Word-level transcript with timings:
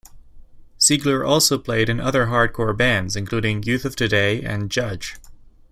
Siegler 0.79 1.23
also 1.27 1.59
played 1.59 1.87
in 1.87 1.99
other 1.99 2.25
hardcore 2.25 2.75
bands, 2.75 3.15
including 3.15 3.61
Youth 3.61 3.85
of 3.85 3.95
Today 3.95 4.41
and 4.41 4.71
Judge. 4.71 5.17